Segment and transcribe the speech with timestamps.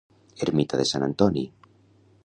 [0.45, 1.47] Ermita de Sant Antoni